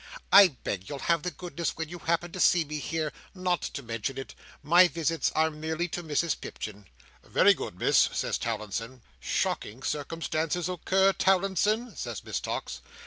[0.33, 3.83] "I beg you'll have the goodness, when you happen to see me here, not to
[3.83, 4.33] mention it.
[4.63, 6.87] My visits are merely to Mrs Pipchin."
[7.23, 9.03] "Very good, Miss," says Towlinson.
[9.19, 12.81] "Shocking circumstances occur, Towlinson," says Miss Tox.